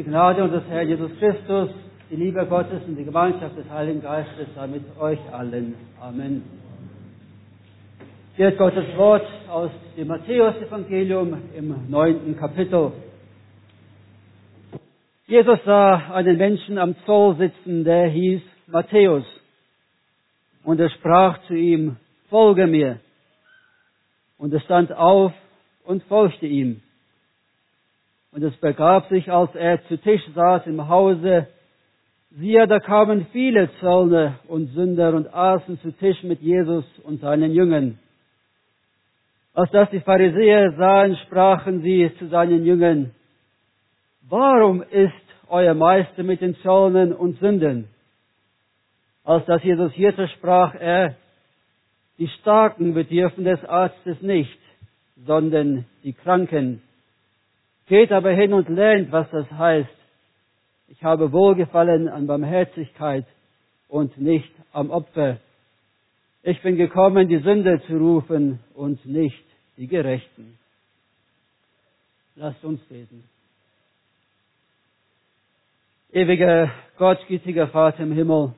[0.00, 1.68] Die Gnade unseres Herrn Jesus Christus,
[2.10, 5.74] die Liebe Gottes und die Gemeinschaft des Heiligen Geistes sei mit euch allen.
[6.00, 6.42] Amen.
[8.34, 12.92] Hier ist Gottes Wort aus dem Matthäus-Evangelium im neunten Kapitel.
[15.26, 19.26] Jesus sah einen Menschen am Zoll sitzen, der hieß Matthäus.
[20.64, 21.96] Und er sprach zu ihm,
[22.30, 23.00] folge mir.
[24.38, 25.34] Und er stand auf
[25.84, 26.80] und folgte ihm.
[28.32, 31.48] Und es begab sich, als er zu Tisch saß im Hause,
[32.30, 37.52] siehe, da kamen viele Zöllner und Sünder und aßen zu Tisch mit Jesus und seinen
[37.52, 37.98] Jüngern.
[39.52, 43.10] Als das die Pharisäer sahen, sprachen sie zu seinen Jüngern,
[44.28, 45.12] warum ist
[45.48, 47.88] euer Meister mit den Zöllnern und Sündern?
[49.24, 51.16] Als das Jesus hörte, sprach er,
[52.18, 54.58] die Starken bedürfen des Arztes nicht,
[55.26, 56.80] sondern die Kranken.
[57.90, 59.90] Geht aber hin und lernt, was das heißt.
[60.90, 63.26] Ich habe Wohlgefallen an Barmherzigkeit
[63.88, 65.38] und nicht am Opfer.
[66.44, 69.44] Ich bin gekommen, die Sünder zu rufen und nicht
[69.76, 70.56] die Gerechten.
[72.36, 73.24] Lasst uns beten.
[76.12, 78.52] Ewiger Gott, gütiger Vater im Himmel,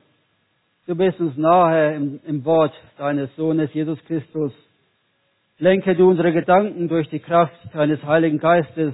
[0.85, 4.53] du bist uns nahe im, im Wort deines Sohnes Jesus Christus.
[5.57, 8.93] Lenke du unsere Gedanken durch die Kraft deines Heiligen Geistes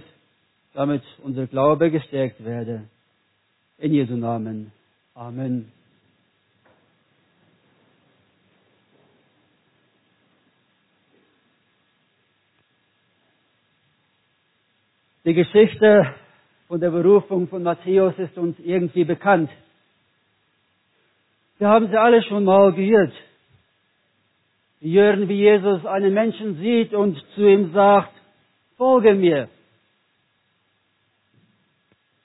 [0.74, 2.84] damit unser Glaube gestärkt werde.
[3.78, 4.72] In Jesu Namen.
[5.16, 5.72] Amen.
[15.26, 16.16] Die Geschichte
[16.68, 19.50] von der Berufung von Matthäus ist uns irgendwie bekannt.
[21.58, 23.14] Wir haben sie alle schon mal gehört.
[24.80, 28.14] Wir hören, wie Jesus einen Menschen sieht und zu ihm sagt,
[28.78, 29.50] folge mir.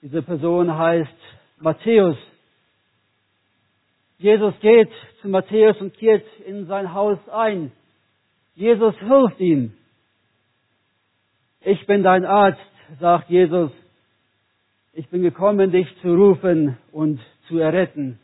[0.04, 1.16] Diese Person heißt
[1.60, 2.18] Matthäus.
[4.18, 4.90] Jesus geht
[5.22, 7.72] zu Matthäus und kehrt in sein Haus ein.
[8.54, 9.72] Jesus hilft ihm.
[11.62, 12.60] Ich bin dein Arzt,
[13.00, 13.70] sagt Jesus.
[14.92, 18.20] Ich bin gekommen, dich zu rufen und zu erretten.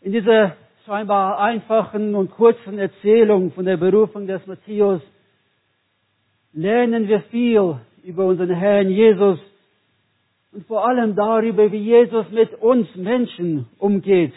[0.00, 0.56] In dieser
[0.86, 5.02] scheinbar einfachen und kurzen Erzählung von der Berufung des Matthäus
[6.54, 9.38] lernen wir viel über unseren Herrn Jesus
[10.52, 14.32] und vor allem darüber, wie Jesus mit uns Menschen umgeht.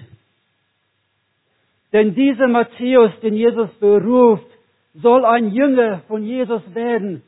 [1.94, 4.48] Denn dieser Matthäus, den Jesus beruft,
[4.96, 7.22] soll ein Jünger von Jesus werden,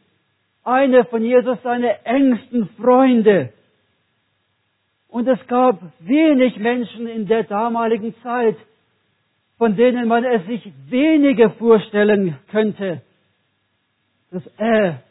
[0.63, 3.53] einer von Jesus seine engsten Freunde.
[5.07, 8.57] Und es gab wenig Menschen in der damaligen Zeit,
[9.57, 13.01] von denen man es sich weniger vorstellen könnte,
[14.31, 15.03] dass er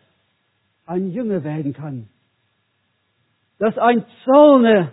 [0.88, 2.08] ein Jünger werden kann.
[3.58, 4.92] Dass ein Zöllner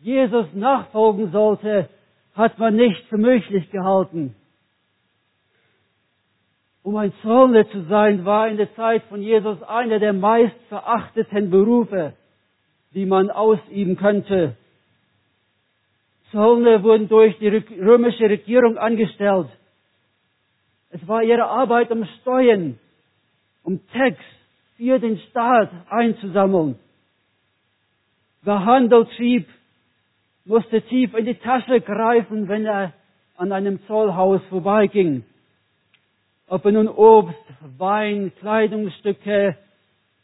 [0.00, 1.88] Jesus nachfolgen sollte,
[2.34, 4.34] hat man nicht für möglich gehalten.
[6.82, 11.50] Um ein Zöllner zu sein, war in der Zeit von Jesus einer der meist verachteten
[11.50, 12.14] Berufe,
[12.94, 14.56] die man ausüben könnte.
[16.30, 19.48] Zöllner wurden durch die römische Regierung angestellt.
[20.90, 22.78] Es war ihre Arbeit um Steuern,
[23.62, 24.35] um Text,
[24.76, 26.78] für den Staat einzusammeln.
[28.42, 29.46] Wer Handel trieb,
[30.44, 32.92] musste tief in die Tasche greifen, wenn er
[33.36, 35.24] an einem Zollhaus vorbeiging.
[36.48, 37.36] Ob er nun Obst,
[37.78, 39.56] Wein, Kleidungsstücke,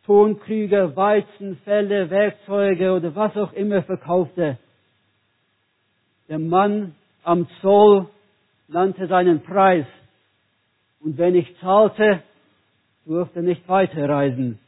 [0.07, 4.59] Tonkrüge, Weizen, Felle, Werkzeuge oder was auch immer verkaufte.
[6.29, 8.09] Der Mann am Zoll
[8.69, 9.87] nannte seinen Preis.
[11.01, 12.23] Und wenn ich zahlte,
[13.05, 14.59] durfte nicht weiterreisen.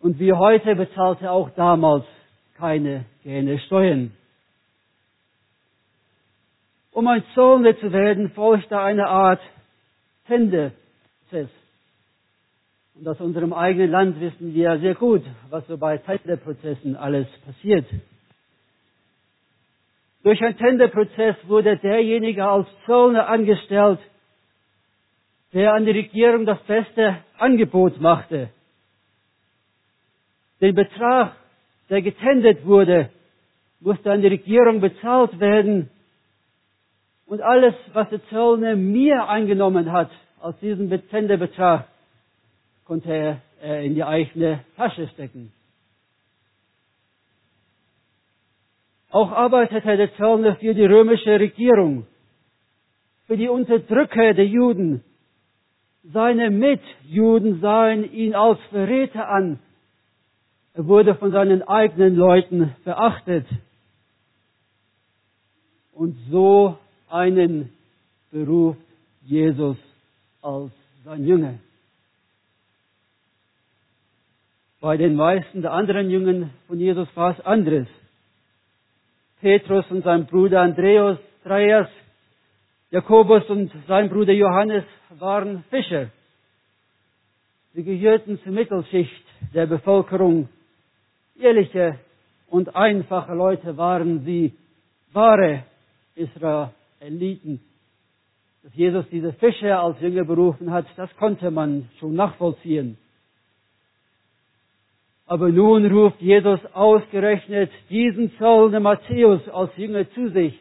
[0.00, 2.04] Und wie heute bezahlte auch damals
[2.56, 4.12] keine gerne Steuern.
[6.92, 9.40] Um ein Zollner zu werden, folgte eine Art
[10.26, 11.50] Tenderprozess.
[12.94, 17.86] Und aus unserem eigenen Land wissen wir sehr gut, was so bei Tenderprozessen alles passiert.
[20.24, 24.00] Durch einen Tenderprozess wurde derjenige als Zollner angestellt,
[25.52, 28.50] der an die Regierung das beste Angebot machte.
[30.60, 31.36] Den Betrag,
[31.88, 33.10] der getendet wurde,
[33.80, 35.88] musste an die Regierung bezahlt werden.
[37.26, 40.10] Und alles, was der Zöllner mir eingenommen hat,
[40.40, 41.86] aus diesem Tenderbetrag,
[42.84, 45.52] konnte er in die eigene Tasche stecken.
[49.10, 52.06] Auch arbeitete der Zöllner für die römische Regierung,
[53.26, 55.02] für die Unterdrücker der Juden,
[56.02, 59.58] seine Mitjuden sahen ihn als Verräter an,
[60.74, 63.46] Er wurde von seinen eigenen Leuten verachtet.
[65.92, 66.78] Und so
[67.10, 67.72] einen
[68.30, 68.78] beruft
[69.24, 69.76] Jesus
[70.40, 70.70] als
[71.04, 71.54] sein Jünger.
[74.80, 77.88] Bei den meisten der anderen Jüngern von Jesus war es anderes.
[79.40, 81.88] Petrus und sein Bruder Andreas, Dreias,
[82.90, 84.84] Jakobus und sein Bruder Johannes
[85.18, 86.08] waren Fischer.
[87.74, 90.48] Sie gehörten zur Mittelschicht der Bevölkerung.
[91.38, 91.98] Ehrliche
[92.48, 94.54] und einfache Leute waren sie,
[95.12, 95.64] wahre
[96.14, 97.60] Israeliten.
[98.62, 102.96] Dass Jesus diese Fischer als Jünger berufen hat, das konnte man schon nachvollziehen.
[105.26, 110.58] Aber nun ruft Jesus ausgerechnet diesen Zollner Matthäus als Jünger zu sich.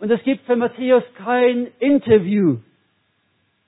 [0.00, 2.58] Und es gibt für Matthäus kein Interview.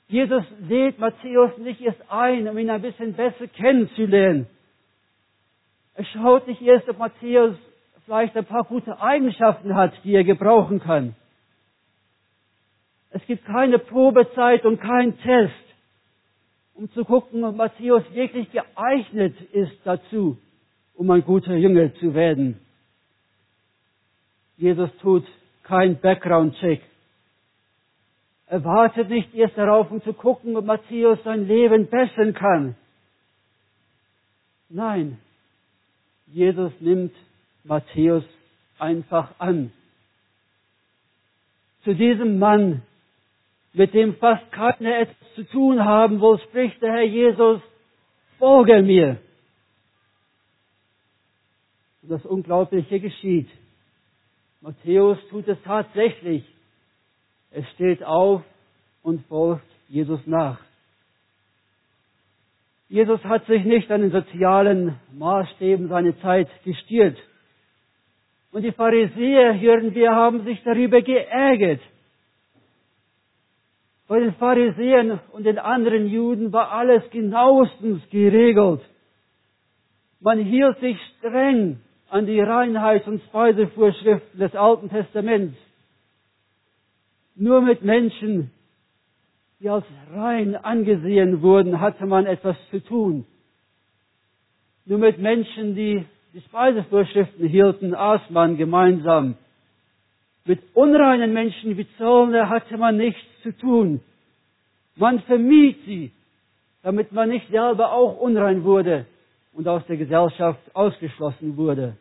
[0.08, 4.46] Jesus lädt Matthäus nicht erst ein, um ihn ein bisschen besser kennenzulernen.
[5.94, 7.56] Er schaut nicht erst, ob Matthäus
[8.04, 11.14] vielleicht ein paar gute Eigenschaften hat, die er gebrauchen kann.
[13.10, 15.52] Es gibt keine Probezeit und keinen Test
[16.74, 20.38] um zu gucken, ob Matthäus wirklich geeignet ist dazu,
[20.94, 22.58] um ein guter Jünger zu werden.
[24.56, 25.24] Jesus tut
[25.62, 26.82] kein Background-Check.
[28.46, 32.74] Er wartet nicht erst darauf, um zu gucken, ob Matthäus sein Leben bessern kann.
[34.68, 35.18] Nein,
[36.26, 37.14] Jesus nimmt
[37.64, 38.24] Matthäus
[38.78, 39.72] einfach an.
[41.84, 42.82] Zu diesem Mann
[43.72, 47.60] mit dem fast keiner etwas zu tun haben will, spricht der Herr Jesus,
[48.38, 49.18] folge mir.
[52.02, 53.48] Und das Unglaubliche geschieht.
[54.62, 56.44] Matthäus tut es tatsächlich.
[57.50, 58.42] Er steht auf
[59.02, 60.58] und folgt Jesus nach.
[62.88, 67.18] Jesus hat sich nicht an den sozialen Maßstäben seiner Zeit gestiert.
[68.52, 71.80] Und die Pharisäer, hören wir, haben sich darüber geärgert.
[74.06, 78.82] Bei den Pharisäern und den anderen Juden war alles genauestens geregelt.
[80.20, 81.80] Man hielt sich streng
[82.12, 85.56] an die Reinheits- und Speisevorschriften des Alten Testaments.
[87.34, 88.50] Nur mit Menschen,
[89.58, 93.24] die als rein angesehen wurden, hatte man etwas zu tun.
[94.84, 96.04] Nur mit Menschen, die
[96.34, 99.36] die Speisevorschriften hielten, aß man gemeinsam.
[100.44, 104.02] Mit unreinen Menschen wie Zöllner hatte man nichts zu tun.
[104.96, 106.12] Man vermied sie,
[106.82, 109.06] damit man nicht selber auch unrein wurde
[109.54, 111.96] und aus der Gesellschaft ausgeschlossen wurde.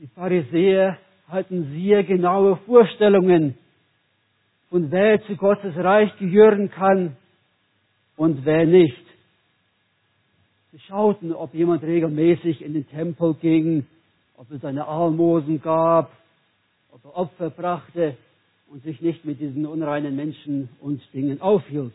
[0.00, 0.96] Die Pharisäer
[1.26, 3.58] hatten sehr genaue Vorstellungen
[4.70, 7.16] von wer zu Gottes Reich gehören kann
[8.16, 9.04] und wer nicht.
[10.70, 13.86] Sie schauten, ob jemand regelmäßig in den Tempel ging,
[14.36, 16.12] ob es eine Almosen gab,
[16.92, 18.16] ob er Opfer brachte
[18.70, 21.94] und sich nicht mit diesen unreinen Menschen und Dingen aufhielt.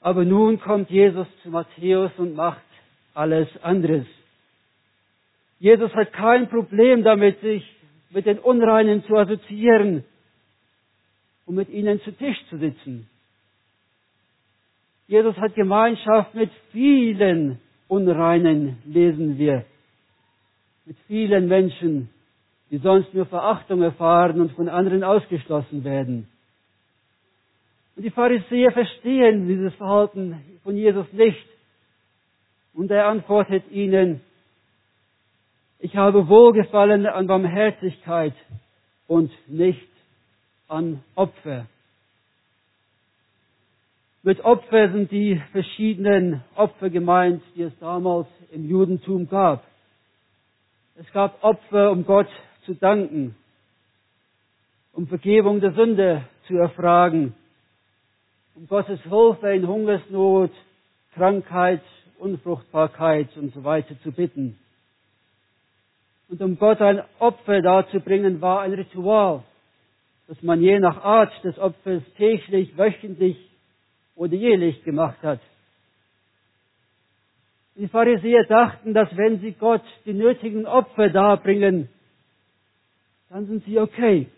[0.00, 2.62] Aber nun kommt Jesus zu Matthäus und macht
[3.14, 4.06] alles anderes.
[5.60, 7.62] Jesus hat kein Problem damit, sich
[8.10, 10.04] mit den Unreinen zu assoziieren
[11.46, 13.08] und mit ihnen zu Tisch zu sitzen.
[15.06, 19.64] Jesus hat Gemeinschaft mit vielen Unreinen, lesen wir.
[20.86, 22.08] Mit vielen Menschen,
[22.70, 26.26] die sonst nur Verachtung erfahren und von anderen ausgeschlossen werden.
[27.96, 31.46] Und die Pharisäer verstehen dieses Verhalten von Jesus nicht.
[32.72, 34.22] Und er antwortet ihnen,
[35.80, 38.34] ich habe Wohlgefallen an Barmherzigkeit
[39.06, 39.88] und nicht
[40.68, 41.66] an Opfer.
[44.22, 49.64] Mit Opfer sind die verschiedenen Opfer gemeint, die es damals im Judentum gab.
[50.96, 52.28] Es gab Opfer, um Gott
[52.66, 53.34] zu danken,
[54.92, 57.34] um Vergebung der Sünde zu erfragen,
[58.54, 60.50] um Gottes Hilfe in Hungersnot,
[61.14, 61.80] Krankheit,
[62.18, 64.58] Unfruchtbarkeit und so weiter zu bitten.
[66.30, 69.42] Und um Gott ein Opfer darzubringen, war ein Ritual,
[70.28, 73.36] das man je nach Art des Opfers täglich, wöchentlich
[74.14, 75.40] oder jährlich gemacht hat.
[77.74, 81.88] Die Pharisäer dachten, dass wenn sie Gott die nötigen Opfer darbringen,
[83.28, 84.28] dann sind sie okay.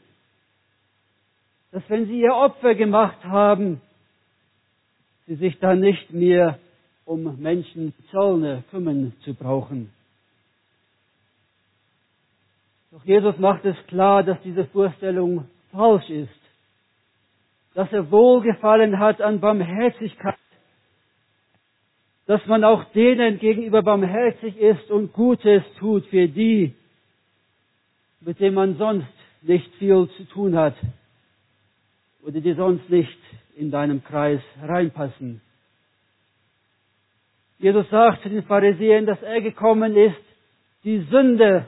[1.73, 3.83] Dass wenn sie ihr Opfer gemacht haben,
[5.27, 6.59] sie sich dann nicht mehr
[7.05, 9.91] um Menschen Zöllner kümmern zu brauchen.
[12.93, 16.43] Doch Jesus macht es klar, dass diese Vorstellung falsch ist.
[17.75, 20.37] dass er Wohlgefallen hat an Barmherzigkeit,
[22.27, 26.75] dass man auch denen gegenüber barmherzig ist und Gutes tut für die,
[28.21, 29.09] mit denen man sonst
[29.43, 30.75] nicht viel zu tun hat
[32.23, 33.19] oder die sonst nicht
[33.57, 35.41] in deinem Kreis reinpassen.
[37.59, 40.21] Jesus sagt zu den Pharisäern, dass er gekommen ist,
[40.85, 41.67] die Sünde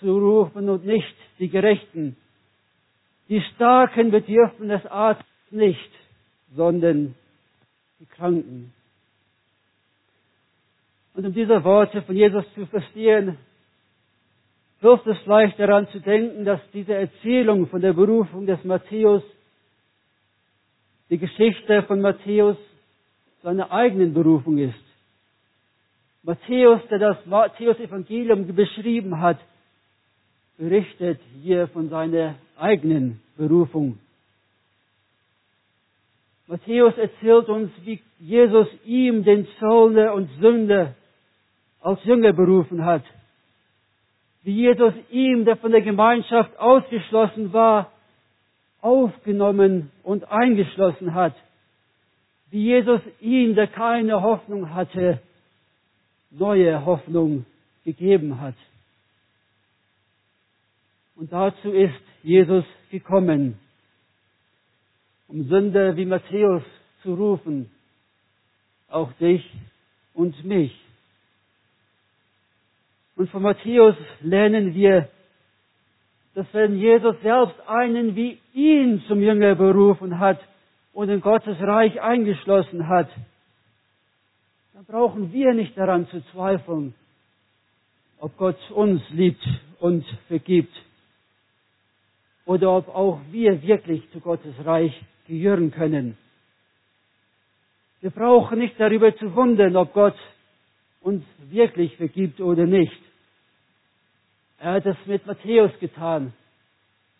[0.00, 2.16] zu rufen und nicht die Gerechten.
[3.28, 5.90] Die Starken bedürfen des Arztes nicht,
[6.56, 7.14] sondern
[8.00, 8.72] die Kranken.
[11.14, 13.36] Und um diese Worte von Jesus zu verstehen,
[14.80, 19.22] hilft es leicht daran zu denken, dass diese Erzählung von der Berufung des Matthäus,
[21.10, 22.56] die Geschichte von Matthäus,
[23.42, 24.74] seine eigenen Berufung ist.
[26.22, 29.38] Matthäus, der das Matthäus-Evangelium beschrieben hat,
[30.60, 33.98] berichtet hier von seiner eigenen Berufung.
[36.46, 40.94] Matthäus erzählt uns, wie Jesus ihm, den Zöllner und Sünder,
[41.80, 43.02] als Jünger berufen hat.
[44.42, 47.90] Wie Jesus ihm, der von der Gemeinschaft ausgeschlossen war,
[48.82, 51.34] aufgenommen und eingeschlossen hat.
[52.50, 55.22] Wie Jesus ihm, der keine Hoffnung hatte,
[56.30, 57.46] neue Hoffnung
[57.84, 58.56] gegeben hat.
[61.20, 63.58] Und dazu ist Jesus gekommen,
[65.28, 66.62] um Sünder wie Matthäus
[67.02, 67.70] zu rufen,
[68.88, 69.44] auch dich
[70.14, 70.74] und mich.
[73.16, 75.10] Und von Matthäus lernen wir,
[76.32, 80.40] dass wenn Jesus selbst einen wie ihn zum Jünger berufen hat
[80.94, 83.10] und in Gottes Reich eingeschlossen hat,
[84.72, 86.94] dann brauchen wir nicht daran zu zweifeln,
[88.20, 89.46] ob Gott uns liebt
[89.80, 90.72] und vergibt
[92.50, 94.92] oder ob auch wir wirklich zu Gottes Reich
[95.28, 96.18] gehören können.
[98.00, 100.16] Wir brauchen nicht darüber zu wundern, ob Gott
[101.00, 103.00] uns wirklich vergibt oder nicht.
[104.58, 106.32] Er hat es mit Matthäus getan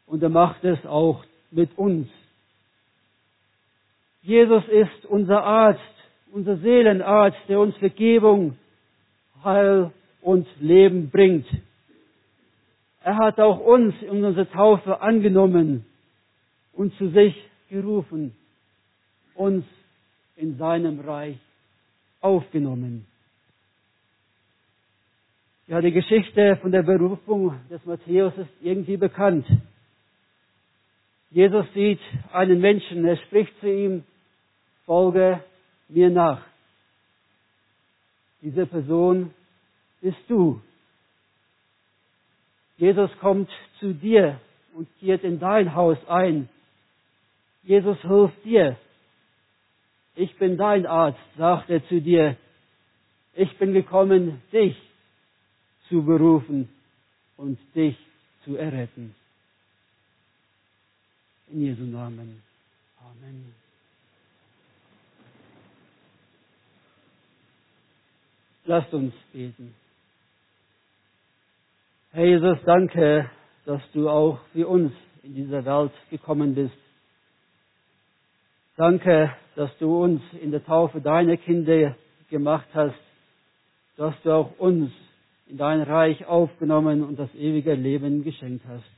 [0.08, 2.08] und er macht es auch mit uns.
[4.22, 5.94] Jesus ist unser Arzt,
[6.32, 8.58] unser Seelenarzt, der uns Vergebung,
[9.44, 11.46] Heil und Leben bringt.
[13.02, 15.87] Er hat auch uns in unserer Taufe angenommen
[16.73, 17.35] und zu sich
[17.69, 18.35] gerufen,
[19.35, 19.64] uns
[20.37, 21.38] in seinem Reich
[22.21, 23.07] aufgenommen.
[25.66, 29.47] Ja, die Geschichte von der Berufung des Matthäus ist irgendwie bekannt.
[31.30, 32.00] Jesus sieht
[32.33, 34.04] einen Menschen, er spricht zu ihm,
[34.85, 35.42] folge
[35.88, 36.42] mir nach.
[38.42, 39.33] Diese Person
[40.00, 40.61] bist du.
[42.80, 44.40] Jesus kommt zu dir
[44.75, 46.49] und kehrt in dein Haus ein
[47.62, 48.76] Jesus hilft dir.
[50.16, 52.37] Ich bin dein Arzt, sagt er zu dir.
[53.34, 54.76] Ich bin gekommen, dich
[55.88, 56.68] zu berufen
[57.37, 57.96] und dich
[58.44, 59.14] zu erretten.
[61.52, 62.42] In Jesu Namen.
[62.99, 63.54] Amen.
[68.64, 69.75] Lasst uns beten.
[72.12, 73.30] Herr Jesus, danke,
[73.66, 76.74] dass du auch für uns in dieser Welt gekommen bist.
[78.76, 81.94] Danke, dass du uns in der Taufe deine Kinder
[82.28, 82.98] gemacht hast,
[83.96, 84.90] dass du auch uns
[85.46, 88.90] in dein Reich aufgenommen und das ewige Leben geschenkt hast.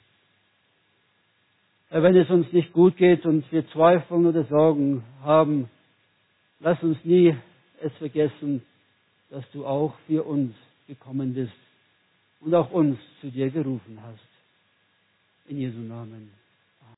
[1.91, 5.69] Herr, wenn es uns nicht gut geht und wir Zweifel oder Sorgen haben,
[6.61, 7.37] lass uns nie
[7.83, 8.63] es vergessen,
[9.29, 10.55] dass du auch für uns
[10.87, 11.53] gekommen bist
[12.45, 14.29] und auch uns zu dir gerufen hast.
[15.49, 16.42] In Jesu Namen.